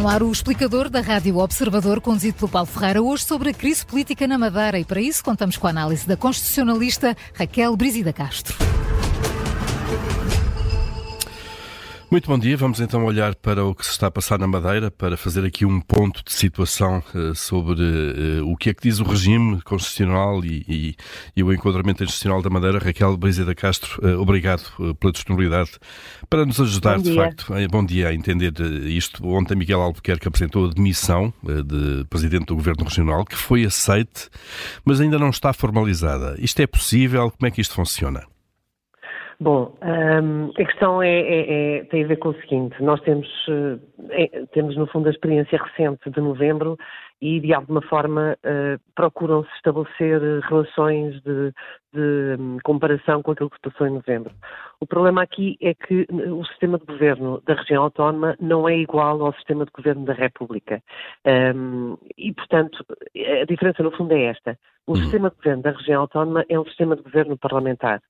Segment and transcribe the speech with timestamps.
[0.00, 3.84] no ar o explicador da Rádio Observador, conduzido pelo Paulo Ferreira, hoje sobre a crise
[3.84, 4.78] política na Madeira.
[4.78, 8.56] E para isso contamos com a análise da constitucionalista Raquel Brizida Castro.
[12.10, 12.56] Muito bom dia.
[12.56, 15.64] Vamos então olhar para o que se está a passar na Madeira para fazer aqui
[15.64, 20.44] um ponto de situação uh, sobre uh, o que é que diz o regime constitucional
[20.44, 20.96] e, e,
[21.36, 22.80] e o enquadramento institucional da Madeira.
[22.80, 24.64] Raquel Brizida Castro, uh, obrigado
[24.98, 25.70] pela disponibilidade
[26.28, 27.52] para nos ajudar, de facto.
[27.70, 28.54] bom dia a entender
[28.88, 29.24] isto.
[29.28, 34.28] Ontem Miguel Albuquerque apresentou a demissão de Presidente do Governo Regional, que foi aceite,
[34.84, 36.34] mas ainda não está formalizada.
[36.40, 37.30] Isto é possível?
[37.30, 38.24] Como é que isto funciona?
[39.40, 43.26] Bom, um, a questão é, é, é, tem a ver com o seguinte: nós temos,
[44.10, 46.76] é, temos no fundo a experiência recente de novembro
[47.22, 51.52] e de alguma forma uh, procuram-se estabelecer relações de,
[51.92, 54.34] de um, comparação com aquilo que se passou em novembro.
[54.78, 59.24] O problema aqui é que o sistema de governo da região autónoma não é igual
[59.24, 60.82] ao sistema de governo da República.
[61.54, 62.84] Um, e, portanto,
[63.40, 64.58] a diferença no fundo é esta.
[64.86, 64.96] O uhum.
[64.96, 68.00] sistema de governo da região autónoma é um sistema de governo parlamentar.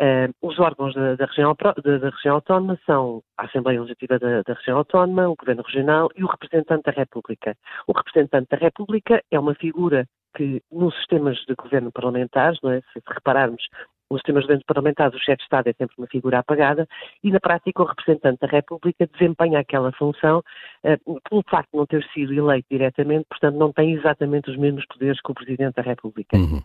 [0.00, 4.54] Uh, os órgãos da, da, região, da, da, região, autónoma são a Assembleia Legislativa da,
[4.54, 7.54] região autónoma, o Governo Regional e o representante da República.
[7.86, 12.80] O representante da República é uma figura que, nos sistemas de governo parlamentares, é?
[12.94, 13.62] se, repararmos,
[14.10, 16.88] nos sistemas de governo parlamentares, o chefe de Estado é sempre uma figura apagada
[17.22, 21.84] e, na prática, o representante da República desempenha aquela função uh, pelo facto de não
[21.84, 25.82] ter sido eleito diretamente, portanto, não tem exatamente os mesmos poderes que o Presidente da
[25.82, 26.38] República.
[26.38, 26.62] Uhum.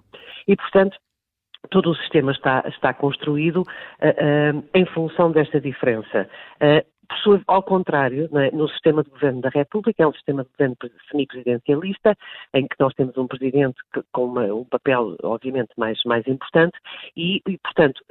[0.48, 0.98] E, portanto,
[1.70, 6.30] todo o sistema está, está construído uh, uh, em função desta diferença.
[6.56, 6.96] Uh,
[7.46, 8.50] ao contrário, é?
[8.50, 10.76] no sistema de governo da República, é um sistema de governo
[11.12, 12.18] semipresidencialista,
[12.52, 16.76] em que nós temos um presidente que, com uma, um papel, obviamente, mais, mais importante,
[17.16, 18.04] e, e portanto,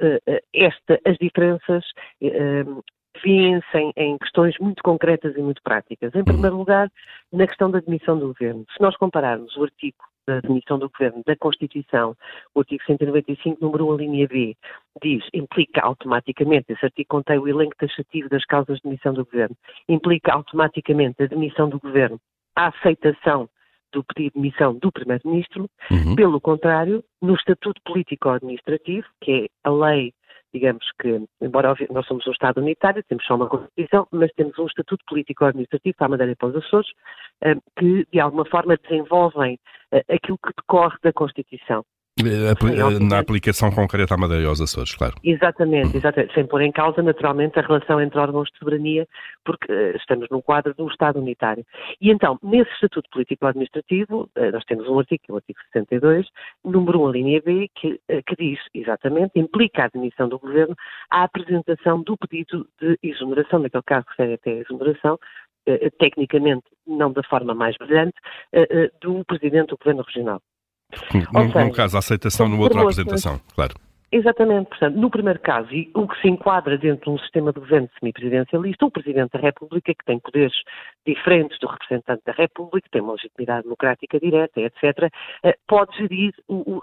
[0.53, 1.83] esta, as diferenças
[3.21, 6.15] vêem-se em, questões muito concretas e muito práticas.
[6.15, 6.89] Em primeiro lugar,
[7.33, 8.65] na questão da admissão do governo.
[8.73, 9.97] Se nós compararmos o artigo
[10.27, 12.15] da admissão do Governo da Constituição,
[12.53, 14.55] o artigo 195, número 1, a linha B,
[15.01, 19.55] diz, implica automaticamente, esse artigo contém o elenco taxativo das causas de admissão do Governo,
[19.87, 22.19] implica automaticamente a admissão do Governo
[22.55, 23.49] à aceitação
[23.91, 25.69] do pedido de demissão do Primeiro-Ministro.
[25.89, 26.15] Uhum.
[26.15, 30.13] Pelo contrário, no Estatuto Político-Administrativo, que é a lei
[30.55, 34.65] digamos que, embora nós somos um Estado unitário, temos só uma Constituição, mas temos um
[34.65, 36.87] Estatuto Político-Administrativo para a Madeira e para os Açores,
[37.41, 39.59] eh, que de alguma forma desenvolvem
[39.91, 41.83] eh, aquilo que decorre da Constituição.
[42.17, 45.15] Eh, na aplicação concreta à Madeira e aos Açores, claro.
[45.21, 49.05] Exatamente, exatamente, sem pôr em causa naturalmente a relação entre órgãos de soberania,
[49.43, 51.65] porque uh, estamos num quadro de um Estado unitário.
[51.99, 56.25] E então, nesse Estatuto Político-Administrativo, uh, nós temos um artigo, o artigo 62,
[56.63, 60.75] número 1, a linha B, que, uh, que diz, exatamente, implica a admissão do Governo
[61.11, 65.19] à apresentação do pedido de exoneração, naquele caso que segue até a exoneração,
[65.99, 68.13] tecnicamente não da forma mais brilhante,
[69.01, 70.39] do Presidente do Governo Regional.
[71.13, 73.75] Num, seja, num caso, a aceitação, no outro, a apresentação, claro.
[74.11, 77.59] Exatamente, portanto, no primeiro caso, e o que se enquadra dentro de um sistema de
[77.59, 80.53] governo semipresidencialista, o Presidente da República, que tem poderes
[81.05, 85.11] diferentes do representante da República, tem uma legitimidade democrática direta, etc.,
[85.43, 86.33] eh, pode gerir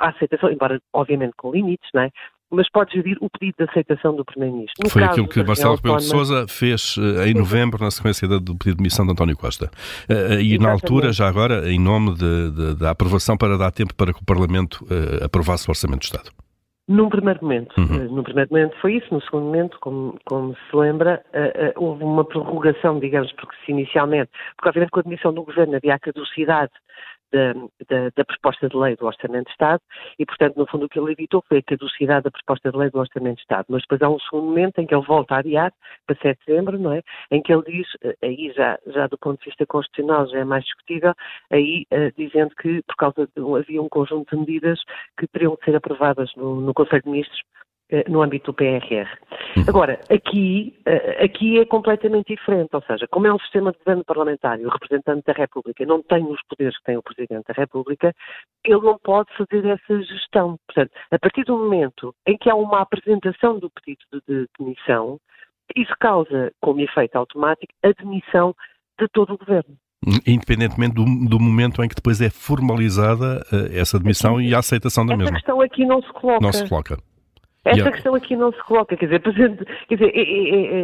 [0.01, 2.11] a aceitação, embora obviamente com limites, não é?
[2.53, 4.89] Mas pode gerir o pedido de aceitação do Primeiro-Ministro.
[4.91, 8.77] Foi aquilo que Marcelo Rebelo de Sousa fez uh, em novembro, na sequência do pedido
[8.77, 9.67] de missão de António Costa.
[9.67, 10.59] Uh, e Exatamente.
[10.59, 14.23] na altura, já agora, em nome de, de, da aprovação para dar tempo para que
[14.23, 16.31] o Parlamento uh, aprovasse o Orçamento do Estado.
[16.87, 17.73] Num primeiro momento.
[17.79, 18.17] Uhum.
[18.17, 21.25] Num primeiro momento foi isso, no segundo momento, como, como se lembra,
[21.77, 25.95] houve uma prorrogação, digamos, porque se inicialmente, porque obviamente com a admissão do Governo havia
[25.95, 26.73] a caducidade
[27.33, 27.53] da,
[27.89, 29.81] da, da, proposta de lei do Orçamento de Estado
[30.19, 32.91] e, portanto, no fundo o que ele evitou foi a caducidade da proposta de lei
[32.91, 33.67] do Orçamento de Estado.
[33.69, 35.73] Mas depois há um segundo momento em que ele volta a adiar,
[36.07, 37.03] para 7 de dezembro, não é?
[37.31, 40.45] Em que ele diz, eh, aí já, já do ponto de vista constitucional já é
[40.45, 41.15] mais discutível,
[41.51, 44.81] aí uh, dizendo que por causa de havia um conjunto de medidas
[45.19, 47.43] que teriam de ser aprovadas no, no Conselho de Ministros
[48.09, 49.07] no âmbito do PRR.
[49.69, 54.05] Agora, aqui, eh, aqui é completamente diferente, ou seja, como é um sistema de governo
[54.05, 57.55] parlamentar e o representante da República não tem os poderes que tem o Presidente da
[57.55, 58.15] República,
[58.65, 60.57] ele não pode fazer essa gestão.
[60.67, 65.19] Portanto, a partir do momento em que há uma apresentação do pedido de demissão,
[65.77, 68.55] isso causa, como efeito automático, a demissão
[68.99, 69.77] de todo o governo.
[70.27, 75.07] Independentemente do, do, momento em que depois é formalizada uh, essa demissão e a aceitação
[75.07, 75.37] da essa mesma.
[75.37, 76.41] Essa questão aqui não se coloca.
[76.41, 77.12] Não se coloca.
[77.65, 77.93] Essa yeah.
[77.93, 79.23] questão aqui não se coloca, quer dizer,
[79.89, 80.13] quer dizer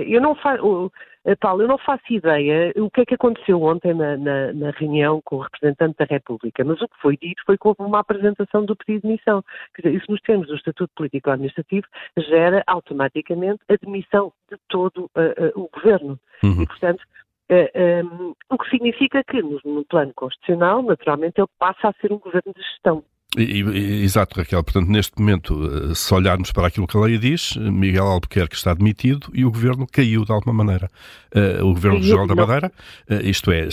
[0.08, 0.92] eu não faço,
[1.40, 5.20] Paulo, eu não faço ideia o que é que aconteceu ontem na, na, na, reunião
[5.24, 8.64] com o representante da República, mas o que foi dito foi que houve uma apresentação
[8.64, 9.42] do pedido de demissão.
[9.74, 11.86] Quer dizer, isso nos termos do Estatuto Político Administrativo
[12.16, 16.18] gera automaticamente a demissão de todo uh, uh, o governo.
[16.44, 16.62] Uhum.
[16.62, 17.02] E, portanto,
[17.50, 22.18] um, o que significa que, no, no plano constitucional, naturalmente, ele passa a ser um
[22.18, 23.02] governo de gestão.
[23.38, 24.62] Exato, Raquel.
[24.64, 28.74] Portanto, neste momento, eh, se olharmos para aquilo que a lei diz, Miguel Albuquerque está
[28.74, 30.88] demitido e o governo caiu de alguma maneira.
[31.34, 32.72] Uh, o governo regional da Madeira,
[33.10, 33.68] uh, isto é,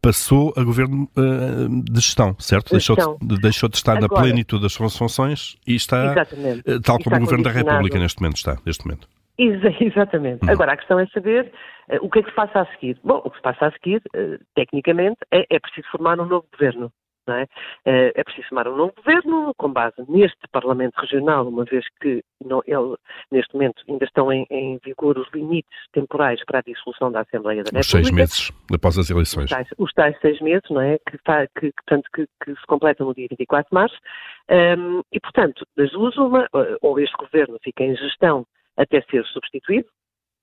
[0.00, 2.70] passou a governo uh, de gestão, certo?
[2.70, 6.14] Deixou de, deixou de estar Agora, na plenitude das suas funções e está,
[6.84, 8.56] tal como o governo da República neste momento está.
[8.64, 9.08] Neste momento.
[9.38, 10.44] Exatamente.
[10.44, 10.50] Hum.
[10.50, 11.50] Agora, a questão é saber
[12.00, 12.98] o que é que se passa a seguir.
[13.02, 14.02] Bom, o que se passa a seguir,
[14.54, 16.92] tecnicamente, é, é preciso formar um novo governo.
[17.26, 17.46] É?
[17.86, 18.24] Eh, é?
[18.24, 22.96] preciso formar um novo governo com base neste Parlamento Regional, uma vez que não, ele,
[23.30, 27.62] neste momento ainda estão em, em, vigor os limites temporais para a dissolução da Assembleia
[27.62, 27.80] da República.
[27.80, 29.44] Os seis meses após as eleições.
[29.44, 30.98] Os tais, os tais seis meses, não é?
[30.98, 33.96] Que, que, que, que, que, se completam no dia 24 de março.
[34.50, 36.46] Um, e, portanto, das duas, uma,
[36.82, 39.88] ou este governo fica em gestão até ser substituído,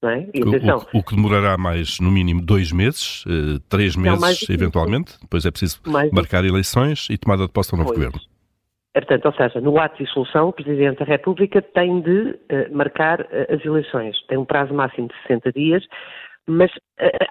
[0.09, 0.27] é?
[0.35, 5.19] Atenção, o, o, que demorará mais, no mínimo, dois meses, uh, três meses, eventualmente.
[5.21, 7.99] Depois é preciso mais marcar eleições e tomada de posse do novo pois.
[7.99, 8.19] governo.
[8.93, 12.75] É, portanto, ou seja, no ato de dissolução, o Presidente da República tem de uh,
[12.75, 14.17] marcar uh, as eleições.
[14.27, 15.85] Tem um prazo máximo de 60 dias,
[16.47, 16.71] mas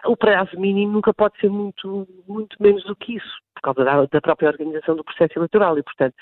[0.07, 4.07] o prazo mínimo nunca pode ser muito, muito menos do que isso, por causa da,
[4.07, 5.77] da própria organização do processo eleitoral.
[5.77, 6.15] E, portanto,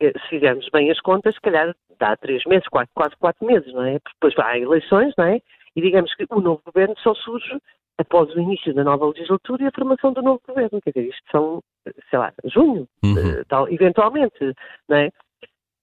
[0.00, 3.84] se fizermos bem as contas, se calhar dá três meses, quase, quase quatro meses, não
[3.84, 3.98] é?
[4.14, 5.40] Depois há eleições, não é?
[5.76, 7.60] E digamos que o novo governo só surge
[7.98, 10.80] após o início da nova legislatura e a formação do novo governo.
[10.82, 11.62] Quer dizer, isto são,
[12.08, 13.18] sei lá, junho, uhum.
[13.18, 14.54] Eh, tal, eventualmente,
[14.88, 15.10] não é?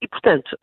[0.02, 0.56] E, portanto,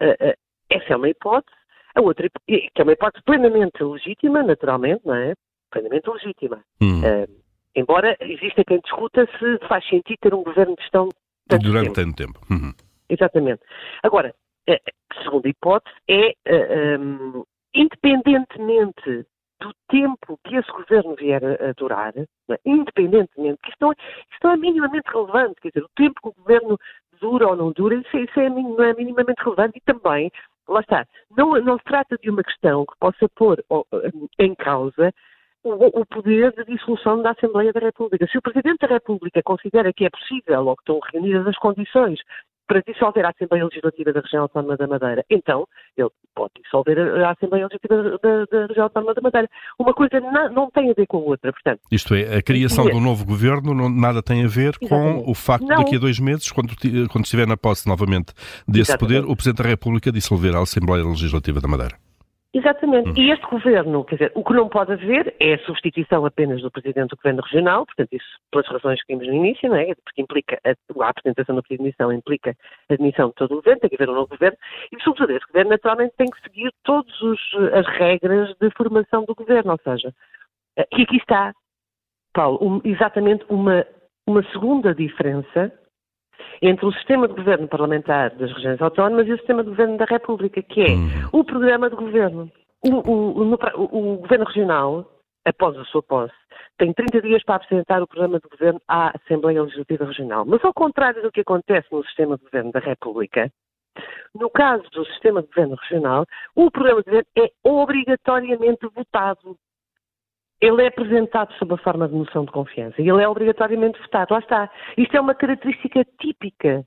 [0.69, 1.55] essa é uma hipótese.
[1.95, 5.33] A outra, que é uma hipótese plenamente legítima, naturalmente, não é?
[5.71, 6.61] Plenamente legítima.
[6.81, 6.99] Uhum.
[6.99, 7.41] Uh,
[7.73, 11.09] embora exista quem discuta se faz sentido ter um governo de gestão
[11.47, 11.95] tanto durante tempo.
[11.95, 12.39] tanto tempo.
[12.49, 12.73] Uhum.
[13.09, 13.61] Exatamente.
[14.03, 14.33] Agora,
[14.69, 16.33] a segunda hipótese é
[16.99, 17.43] um,
[17.75, 19.25] independentemente
[19.59, 22.25] do tempo que esse governo vier a, durar, é?
[22.65, 23.95] independentemente, que isto não, é,
[24.31, 26.77] isto é minimamente relevante, quer dizer, o tempo que o governo
[27.19, 30.31] dura ou não dura, isso, é, isso é, não é minimamente relevante e também,
[30.67, 31.05] lá está,
[31.35, 33.63] não, não se trata de uma questão que possa pôr
[34.39, 35.13] em causa
[35.63, 38.27] o, o, poder de dissolução da Assembleia da República.
[38.27, 42.19] Se o Presidente da República considera que é possível ou que estão reunidas as condições
[42.67, 45.25] para dissolver a Assembleia Legislativa da Região Autónoma da Madeira.
[45.29, 45.67] Então,
[45.97, 49.49] ele pode dissolver a Assembleia Legislativa da, da Região Autónoma da Madeira.
[49.79, 51.81] Uma coisa não, não, tem a ver com a outra, portanto.
[51.91, 55.23] Isto é, a criação do novo governo não, nada tem a ver Exatamente.
[55.23, 56.75] com o facto de daqui a dois meses, quando,
[57.09, 58.33] quando estiver na posse novamente
[58.67, 59.21] desse Exatamente.
[59.21, 61.95] poder, o Presidente da República dissolver a Assembleia Legislativa da Madeira.
[62.55, 63.09] Exatamente.
[63.09, 63.13] Hum.
[63.17, 66.71] E este governo, quer dizer, o que não pode haver é a substituição apenas do
[66.71, 69.93] presidente do governo regional, portanto, isso pelas razões que vimos no início, não é?
[69.93, 72.55] Porque implica a, a apresentação da pedido de admissão implica
[72.89, 74.57] a admissão de todo o governo, tem que haver um novo governo,
[74.89, 77.13] e sobretudo esse governo naturalmente tem que seguir todas
[77.73, 80.13] as regras de formação do governo, ou seja,
[80.77, 81.51] e aqui está,
[82.33, 83.85] Paulo, um, exatamente uma,
[84.25, 85.73] uma segunda diferença
[86.61, 90.05] entre o sistema de governo parlamentar das regiões autónomas e o sistema de governo da
[90.05, 91.29] República, que é uhum.
[91.31, 92.51] o programa de governo.
[92.83, 95.11] O, o, o, o, governo regional,
[95.45, 96.33] após a sua posse,
[96.77, 100.45] tem 30 dias para apresentar o programa de governo à Assembleia Legislativa Regional.
[100.45, 103.51] Mas ao contrário do que acontece no sistema de governo da República,
[104.33, 106.25] no caso do sistema de governo regional,
[106.55, 109.57] o programa de governo é obrigatoriamente votado
[110.61, 114.33] ele é apresentado sob a forma de moção de confiança e ele é obrigatoriamente votado.
[114.33, 114.69] Lá está.
[114.97, 116.85] Isto é uma característica típica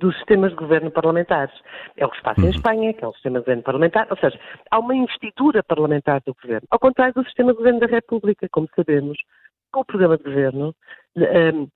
[0.00, 1.54] dos sistemas de governo parlamentares.
[1.96, 2.50] É o que se passa em uhum.
[2.50, 4.38] Espanha, que é um sistema de governo parlamentar, ou seja,
[4.70, 8.68] há uma investidura parlamentar do governo, ao contrário do sistema de governo da República, como
[8.76, 9.18] sabemos,
[9.72, 10.74] com o programa de governo,
[11.16, 11.68] um,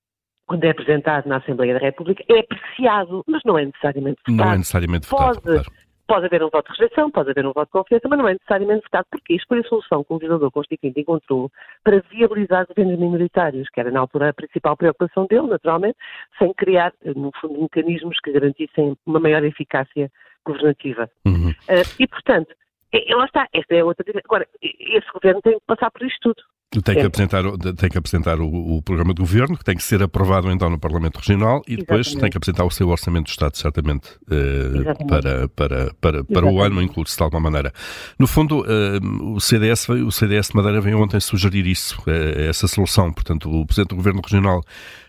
[0.46, 4.46] quando é apresentado na Assembleia da República, é apreciado, mas não é necessariamente votado.
[4.46, 5.72] Não é necessariamente votado, Pode, claro.
[6.06, 8.32] Pode haver um voto de rejeição, pode haver um voto de confiança, mas não é
[8.32, 11.50] necessariamente votado, porque isto foi a solução que o legislador constituinte encontrou
[11.84, 15.96] para viabilizar governos minoritários, que era na altura a principal preocupação dele, naturalmente,
[16.38, 20.10] sem criar, no fundo, mecanismos que garantissem uma maior eficácia
[20.44, 21.08] governativa.
[21.24, 21.50] Uhum.
[21.50, 22.54] Uh, e, portanto,
[22.92, 24.04] e, lá está, esta é outra.
[24.24, 26.42] Agora, esse governo tem que passar por isto tudo.
[26.80, 27.42] Tem que apresentar,
[27.76, 30.78] tem que apresentar o, o, programa de governo, que tem que ser aprovado então no
[30.78, 32.20] Parlamento Regional e depois Exatamente.
[32.20, 36.62] tem que apresentar o seu orçamento do Estado, certamente, eh, para, para, para, para o
[36.62, 37.72] ano, incluir-se de alguma maneira.
[38.18, 42.66] No fundo, eh, o, CDS, o CDS de Madeira veio ontem sugerir isso, eh, essa
[42.66, 43.12] solução.
[43.12, 44.62] Portanto, o Presidente do Governo Regional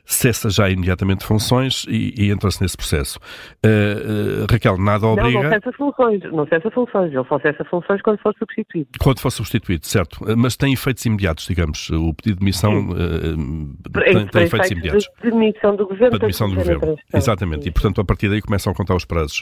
[0.05, 3.19] cessa já imediatamente funções e, e entra-se nesse processo.
[3.65, 5.31] Uh, uh, Raquel, nada obriga...
[5.31, 8.89] Não, não cessa funções, não cessa funções, ele só cessa funções quando for substituído.
[9.00, 10.19] Quando for substituído, certo.
[10.38, 15.10] Mas tem efeitos imediatos, digamos, o pedido de demissão uh, tem, tem, efeitos imediatos.
[15.24, 16.10] De demissão do governo.
[16.10, 17.67] Para demissão do governo, exatamente.
[17.67, 19.41] E, portanto, a partir daí começam a contar os prazos.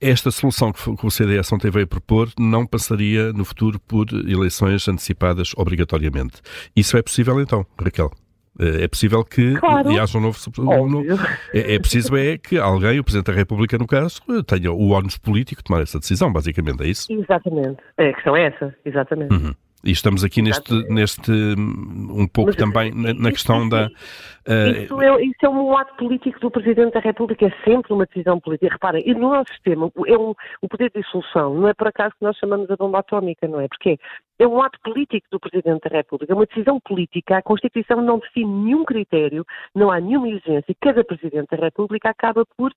[0.00, 5.52] esta solução que o CDS ontem veio propor não passaria no futuro por eleições antecipadas
[5.56, 6.40] obrigatoriamente.
[6.74, 8.10] Isso é possível então, Raquel?
[8.58, 9.90] Eh, é possível que claro.
[10.00, 10.38] haja um novo.
[10.58, 11.22] Um novo
[11.52, 15.18] é, é, preciso é que alguém, o Presidente da República, no caso, tenha o ónus
[15.18, 17.12] político de tomar essa decisão, basicamente, é isso?
[17.12, 17.78] Exatamente.
[17.98, 19.32] É, a questão é essa, exatamente.
[19.32, 19.54] Uhum.
[19.86, 23.86] E estamos aqui neste, neste um pouco Mas, também na, na questão da.
[23.86, 24.82] Uh...
[24.82, 28.40] Isso, é, isso, é, um ato político do Presidente da República, é sempre uma decisão
[28.40, 28.72] política.
[28.72, 32.16] Reparem, e no nosso sistema, é um, o poder de dissolução não é por acaso
[32.18, 33.68] que nós chamamos a bomba atómica, não é?
[33.68, 33.96] Porque
[34.40, 37.38] é um ato político do Presidente da República, é uma decisão política.
[37.38, 40.74] A Constituição não define nenhum critério, não há nenhuma exigência.
[40.80, 42.72] Cada Presidente da República acaba por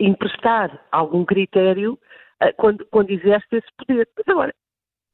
[0.00, 1.96] emprestar algum critério
[2.42, 4.08] uh, quando, quando exerce esse poder.
[4.16, 4.52] Mas agora,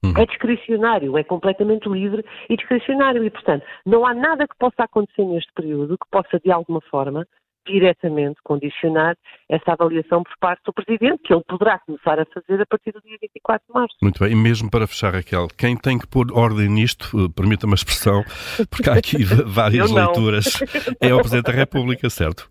[0.05, 0.13] Uhum.
[0.17, 3.25] É discricionário, é completamente livre e discricionário.
[3.25, 7.27] E, portanto, não há nada que possa acontecer neste período que possa, de alguma forma,
[7.67, 9.17] diretamente condicionar
[9.49, 13.01] essa avaliação por parte do Presidente, que ele poderá começar a fazer a partir do
[13.01, 13.97] dia 24 de março.
[14.03, 17.73] Muito bem, e mesmo para fechar, Raquel, quem tem que pôr ordem nisto, eh, permita-me
[17.73, 18.23] a expressão,
[18.71, 20.61] porque há aqui várias leituras,
[21.01, 22.51] é o Presidente da República, certo?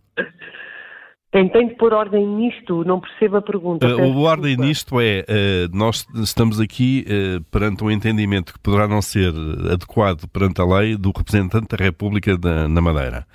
[1.34, 3.88] De pôr ordem nisto, não perceba a pergunta.
[3.88, 8.88] Uh, o ordem nisto é, uh, nós estamos aqui uh, perante um entendimento que poderá
[8.88, 9.34] não ser
[9.72, 12.38] adequado perante a lei do representante da República
[12.70, 13.26] na Madeira.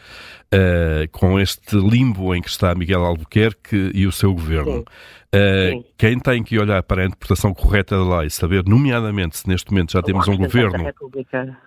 [1.13, 4.85] Com este limbo em que está Miguel Albuquerque e o seu governo.
[5.29, 9.71] Uh, quem tem que olhar para a interpretação correta da lei, saber, nomeadamente, se neste
[9.71, 10.91] momento já temos um governo.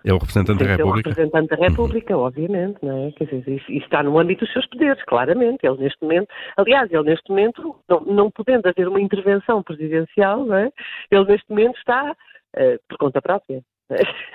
[0.04, 1.10] É o representante da República.
[1.10, 2.24] É o representante da República, uhum.
[2.24, 3.12] obviamente, não é?
[3.12, 5.60] Quer dizer, isso, isso, está no âmbito dos seus poderes, claramente.
[5.64, 10.56] Ele neste momento, aliás, ele neste momento, não, não podendo haver uma intervenção presidencial, não
[10.56, 10.72] é?
[11.12, 13.62] Ele neste momento está uh, por conta própria.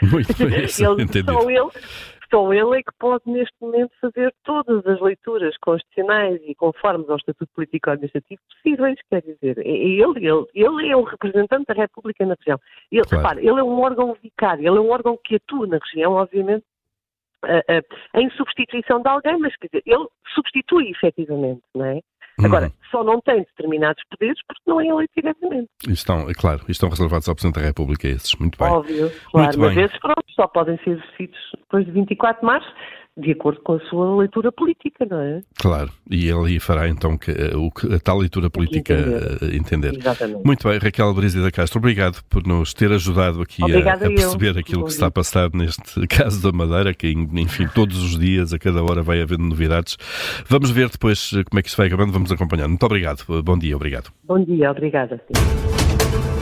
[0.02, 1.70] Muito bem, ele, só ele,
[2.30, 7.16] só ele é que pode, neste momento, fazer todas as leituras constitucionais e conformes ao
[7.16, 8.98] Estatuto Político-Administrativo possíveis.
[9.08, 12.58] Quer dizer, ele, ele, ele é o representante da República na região.
[12.90, 13.22] Ele, claro.
[13.22, 16.64] repare, ele é um órgão vicário, ele é um órgão que atua na região, obviamente,
[17.44, 22.00] uh, uh, em substituição de alguém, mas quer dizer, ele substitui efetivamente, não é?
[22.44, 22.72] Agora, uhum.
[22.90, 25.68] só não tem determinados poderes porque não é eleito diretamente.
[25.88, 28.34] Estão, é claro, estão reservados ao Presidente da República esses.
[28.36, 28.68] Muito bem.
[28.68, 29.46] Óbvio, claro.
[29.46, 29.84] Muito mas bem.
[29.84, 32.74] esses, pronto, só podem ser exercidos depois de 24 de março
[33.16, 35.40] de acordo com a sua leitura política, não é?
[35.58, 39.38] Claro, e ele fará então que, eh, o que a tal leitura política entender.
[39.42, 39.96] Eh, entender.
[39.96, 40.44] Exatamente.
[40.44, 44.54] Muito bem, Raquel Brizia da Castro, obrigado por nos ter ajudado aqui a, a, perceber
[44.54, 44.60] eu.
[44.60, 48.58] aquilo que está a passar neste caso da Madeira, que enfim, todos os dias, a
[48.58, 49.96] cada hora vai havendo novidades.
[50.46, 52.68] Vamos ver depois eh, como é que isso vai acabando, vamos acompanhar.
[52.68, 54.10] Muito obrigado, bom dia, obrigado.
[54.24, 55.18] Bom dia, obrigada.
[55.26, 56.35] Sim.